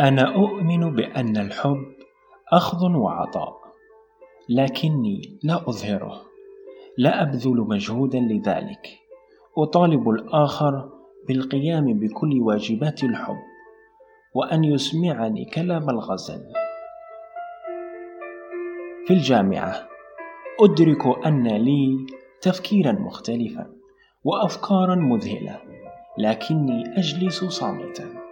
[0.00, 1.84] أنا أؤمن بأن الحب
[2.52, 3.60] أخذ وعطاء،
[4.48, 6.22] لكني لا أظهره،
[6.98, 8.88] لا أبذل مجهودا لذلك،
[9.58, 10.90] أطالب الآخر
[11.28, 13.36] بالقيام بكل واجبات الحب،
[14.34, 16.42] وأن يسمعني كلام الغزل.
[19.06, 19.88] في الجامعة
[20.60, 22.06] أدرك أن لي
[22.40, 23.66] تفكيرا مختلفا
[24.24, 25.60] وأفكارا مذهلة،
[26.18, 28.23] لكني أجلس صامتا.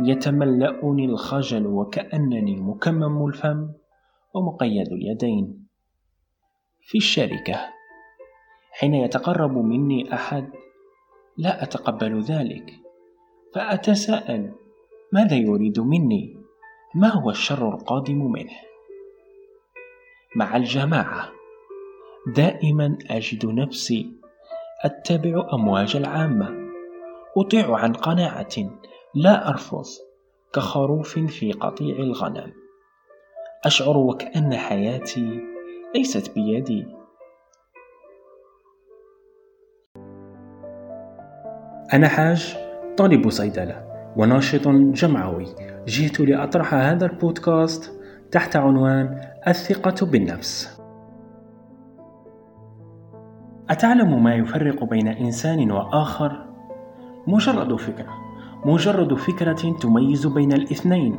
[0.00, 3.68] يتملأني الخجل وكأنني مكمم الفم
[4.34, 5.66] ومقيد اليدين.
[6.80, 7.60] في الشركة
[8.72, 10.50] حين يتقرب مني أحد
[11.38, 12.72] لا أتقبل ذلك
[13.54, 14.52] فأتساءل
[15.12, 16.36] ماذا يريد مني؟
[16.94, 18.52] ما هو الشر القادم منه؟
[20.36, 21.28] مع الجماعة
[22.36, 24.12] دائما أجد نفسي
[24.84, 26.66] أتبع أمواج العامة
[27.36, 28.56] أطيع عن قناعة
[29.16, 29.84] لا أرفض
[30.52, 32.52] كخروف في قطيع الغنم.
[33.64, 35.40] أشعر وكأن حياتي
[35.94, 36.86] ليست بيدي.
[41.94, 42.56] أنا حاج
[42.96, 45.46] طالب صيدلة وناشط جمعوي.
[45.86, 50.80] جئت لأطرح هذا البودكاست تحت عنوان الثقة بالنفس.
[53.70, 56.46] أتعلم ما يفرق بين إنسان وآخر؟
[57.26, 58.25] مجرد فكرة.
[58.66, 61.18] مجرد فكرة تميز بين الاثنين.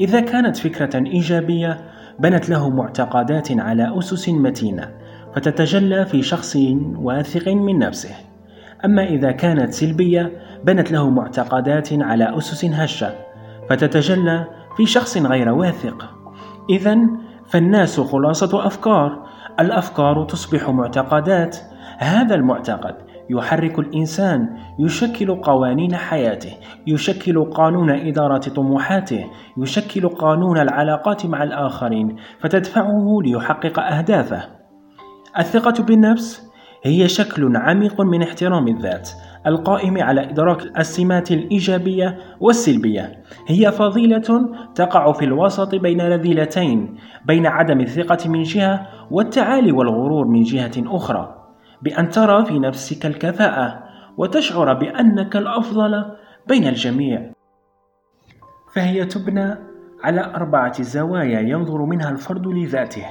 [0.00, 1.80] إذا كانت فكرة إيجابية
[2.18, 4.92] بنت له معتقدات على أسس متينة
[5.34, 6.56] فتتجلى في شخص
[6.96, 8.14] واثق من نفسه.
[8.84, 10.32] أما إذا كانت سلبية
[10.64, 13.14] بنت له معتقدات على أسس هشة
[13.70, 14.44] فتتجلى
[14.76, 16.14] في شخص غير واثق.
[16.70, 16.98] إذا
[17.46, 19.26] فالناس خلاصة أفكار.
[19.60, 21.56] الأفكار تصبح معتقدات.
[21.98, 22.94] هذا المعتقد
[23.30, 26.52] يحرك الإنسان يشكل قوانين حياته
[26.86, 29.24] يشكل قانون إدارة طموحاته
[29.58, 34.42] يشكل قانون العلاقات مع الآخرين فتدفعه ليحقق أهدافه.
[35.38, 36.46] الثقة بالنفس
[36.84, 39.10] هي شكل عميق من احترام الذات
[39.46, 43.22] القائم على إدراك السمات الإيجابية والسلبية.
[43.48, 50.42] هي فضيلة تقع في الوسط بين رذيلتين بين عدم الثقة من جهة والتعالي والغرور من
[50.42, 51.45] جهة أخرى.
[51.82, 53.82] بأن ترى في نفسك الكفاءة
[54.16, 56.04] وتشعر بأنك الأفضل
[56.46, 57.32] بين الجميع.
[58.74, 59.54] فهي تبنى
[60.04, 63.06] على أربعة زوايا ينظر منها الفرد لذاته.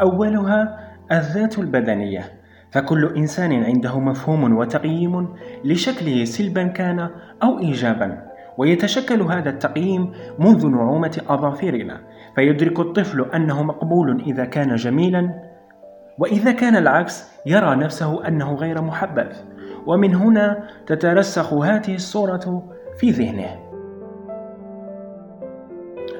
[0.00, 0.78] أولها
[1.12, 5.28] الذات البدنية فكل إنسان عنده مفهوم وتقييم
[5.64, 7.10] لشكله سلبا كان
[7.42, 8.22] أو إيجابا
[8.58, 12.00] ويتشكل هذا التقييم منذ نعومة أظافرنا.
[12.34, 15.51] فيدرك الطفل أنه مقبول إذا كان جميلا
[16.18, 19.28] وإذا كان العكس يرى نفسه أنه غير محبب.
[19.86, 22.68] ومن هنا تترسخ هذه الصورة
[22.98, 23.58] في ذهنه.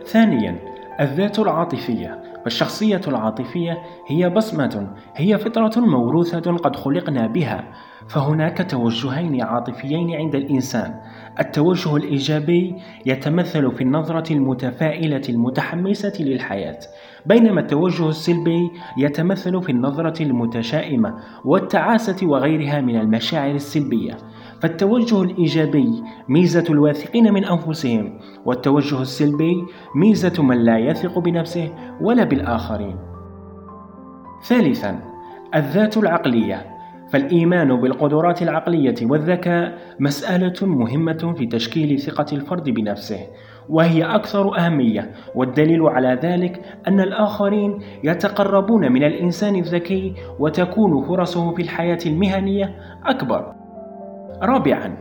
[0.07, 0.59] ثانيا
[1.01, 2.22] الذات العاطفية.
[2.45, 7.73] فالشخصية العاطفية هي بصمة هي فطرة موروثة قد خلقنا بها.
[8.09, 10.95] فهناك توجهين عاطفيين عند الإنسان.
[11.41, 12.75] التوجه الإيجابي
[13.07, 16.79] يتمثل في النظرة المتفائلة المتحمسة للحياة
[17.27, 21.15] بينما التوجه السلبي يتمثل في النظرة المتشائمة
[21.45, 24.17] والتعاسة وغيرها من المشاعر السلبية.
[24.63, 29.65] فالتوجه الإيجابي ميزة الواثقين من أنفسهم والتوجه السلبي
[29.97, 31.69] ميزة من لا يثق بنفسه
[32.01, 32.97] ولا بالآخرين.
[34.45, 35.01] ثالثا
[35.55, 36.67] الذات العقلية.
[37.11, 43.21] فالإيمان بالقدرات العقلية والذكاء مسألة مهمة في تشكيل ثقة الفرد بنفسه
[43.69, 45.13] وهي أكثر أهمية.
[45.35, 52.75] والدليل على ذلك أن الآخرين يتقربون من الإنسان الذكي وتكون فرصه في الحياة المهنية
[53.05, 53.62] أكبر.
[54.43, 54.97] رابعا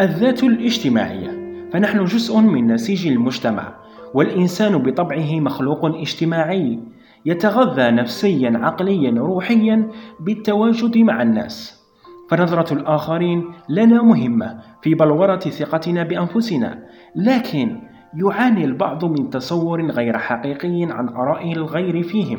[0.00, 1.44] الذات الاجتماعية.
[1.72, 3.74] فنحن جزء من نسيج المجتمع
[4.14, 6.78] والإنسان بطبعه مخلوق اجتماعي.
[7.26, 9.88] يتغذى نفسيا عقليا روحيا
[10.20, 11.84] بالتواجد مع الناس.
[12.30, 16.84] فنظرة الآخرين لنا مهمة في بلورة ثقتنا بأنفسنا
[17.16, 17.80] لكن
[18.24, 22.38] يعاني البعض من تصور غير حقيقي عن آراء الغير فيهم.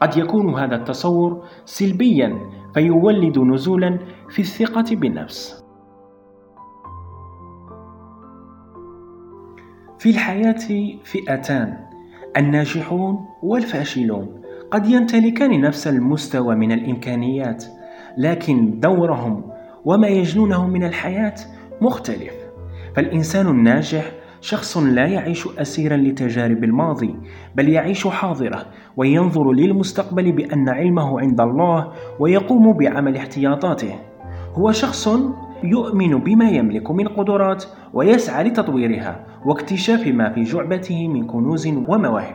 [0.00, 2.38] قد يكون هذا التصور سلبيا
[2.74, 3.98] فيولد نزولا
[4.28, 5.59] في الثقة بالنفس.
[10.00, 10.58] في الحياة
[11.04, 11.76] فئتان
[12.36, 14.42] الناجحون والفاشلون.
[14.70, 17.64] قد يمتلكان نفس المستوى من الإمكانيات
[18.18, 19.42] لكن دورهم
[19.84, 21.34] وما يجنونه من الحياة
[21.80, 22.32] مختلف.
[22.96, 27.14] فالإنسان الناجح شخص لا يعيش أسيرا لتجارب الماضي
[27.54, 28.66] بل يعيش حاضرة
[28.96, 33.94] وينظر للمستقبل بأن علمه عند الله ويقوم بعمل احتياطاته.
[34.54, 35.08] هو شخص
[35.64, 42.34] يؤمن بما يملك من قدرات ويسعى لتطويرها واكتشاف ما في جعبته من كنوز ومواهب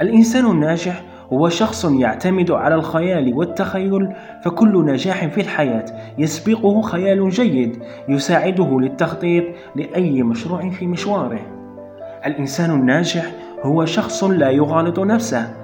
[0.00, 4.08] الإنسان الناجح هو شخص يعتمد على الخيال والتخيل
[4.44, 5.84] فكل نجاح في الحياة
[6.18, 9.44] يسبقه خيال جيد يساعده للتخطيط
[9.76, 11.40] لأي مشروع في مشواره.
[12.26, 13.32] الإنسان الناجح
[13.62, 15.54] هو شخص لا يغالط نفسه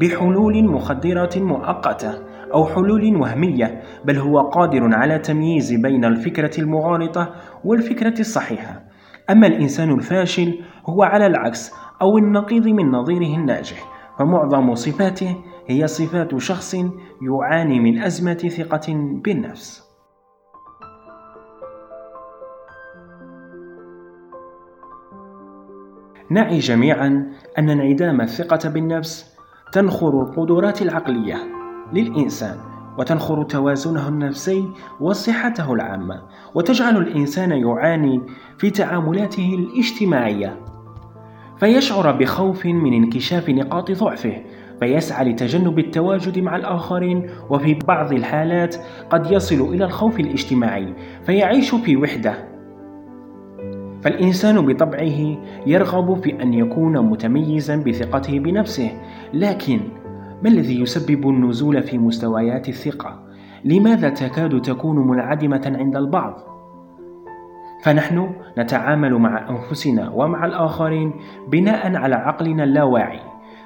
[0.00, 2.14] بحلول مخدرة مؤقتة
[2.54, 7.34] أو حلول وهمية، بل هو قادر على تمييز بين الفكرة المغالطة
[7.64, 8.82] والفكرة الصحيحة.
[9.30, 11.72] أما الإنسان الفاشل هو على العكس
[12.02, 16.74] أو النقيض من نظيره الناجح، فمعظم صفاته هي صفات شخص
[17.22, 18.94] يعاني من أزمة ثقة
[19.24, 19.92] بالنفس.
[26.30, 29.36] نعي جميعا أن انعدام الثقة بالنفس
[29.72, 31.61] تنخر القدرات العقلية
[31.92, 32.56] للإنسان
[32.98, 34.68] وتنخر توازنه النفسي
[35.00, 36.22] وصحته العامة
[36.54, 38.20] وتجعل الإنسان يعاني
[38.58, 40.56] في تعاملاته الاجتماعية.
[41.60, 44.42] فيشعر بخوف من انكشاف نقاط ضعفه
[44.80, 48.76] فيسعى لتجنب التواجد مع الآخرين وفي بعض الحالات
[49.10, 50.94] قد يصل إلى الخوف الاجتماعي
[51.26, 52.34] فيعيش في وحدة.
[54.02, 55.36] فالإنسان بطبعه
[55.66, 58.90] يرغب في أن يكون متميزا بثقته بنفسه
[59.34, 59.80] لكن
[60.42, 63.22] ما الذي يسبب النزول في مستويات الثقة؟
[63.64, 66.38] لماذا تكاد تكون منعدمة عند البعض؟
[67.82, 71.12] فنحن نتعامل مع أنفسنا ومع الآخرين
[71.48, 73.20] بناء على عقلنا اللاواعي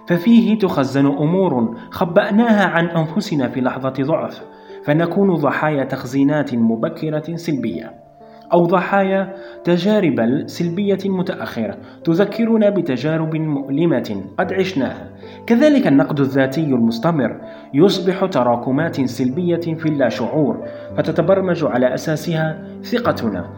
[0.06, 4.43] ففيه تخزن أمور خبأناها عن أنفسنا في لحظة ضعف
[4.84, 8.06] فنكون ضحايا تخزينات مبكرة سلبية
[8.52, 9.34] أو ضحايا
[9.64, 15.10] تجارب سلبية متأخرة تذكرنا بتجارب مؤلمة قد عشناها.
[15.46, 17.40] كذلك النقد الذاتي المستمر
[17.75, 20.64] يصبح تراكمات سلبية في اللاشعور
[20.96, 23.50] فتتبرمج على أساسها ثقتنا.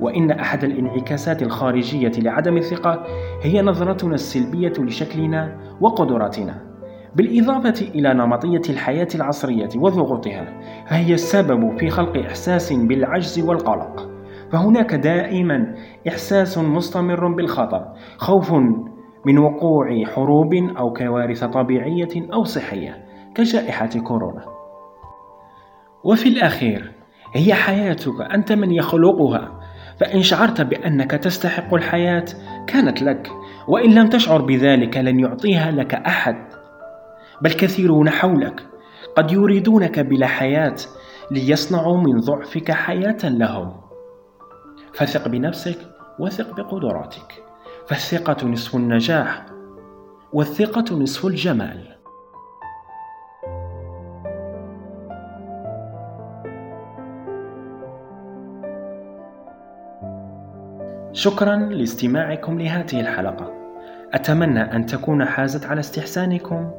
[0.00, 3.04] وإن أحد الانعكاسات الخارجية لعدم الثقة
[3.42, 6.67] هي نظرتنا السلبية لشكلنا وقدراتنا.
[7.14, 14.08] بالإضافة إلى نمطية الحياة العصرية وضغوطها فهي السبب في خلق إحساس بالعجز والقلق.
[14.52, 15.74] فهناك دائما
[16.08, 18.52] إحساس مستمر بالخطر خوف
[19.26, 24.44] من وقوع حروب أو كوارث طبيعية أو صحية كجائحة كورونا.
[26.04, 26.92] وفي الأخير
[27.34, 29.60] هي حياتك أنت من يخلقها.
[30.00, 32.24] فإن شعرت بأنك تستحق الحياة
[32.66, 33.30] كانت لك.
[33.68, 36.57] وإن لم تشعر بذلك لن يعطيها لك أحد.
[37.42, 38.66] بل كثيرون حولك.
[39.16, 40.76] قد يريدونك بلا حياة
[41.30, 43.80] ليصنعوا من ضعفك حياة لهم.
[44.92, 45.78] فثق بنفسك
[46.18, 47.42] وثق بقدراتك.
[47.88, 49.46] فالثقة نصف النجاح
[50.32, 51.98] والثقة نصف الجمال.
[61.12, 63.52] شكرا لاستماعكم لهذه الحلقة.
[64.12, 66.70] أتمنى أن تكون حازت على استحسانكم.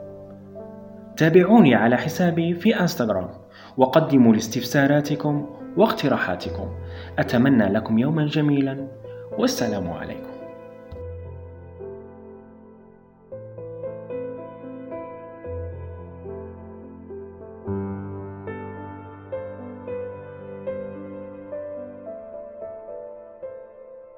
[1.20, 3.30] تابعوني على حسابي في إنستغرام.
[3.78, 6.70] وقدموا لاستفساراتكم واقتراحاتكم.
[7.20, 8.88] أتمنى لكم يوما جميلا.
[9.38, 10.39] والسلام عليكم.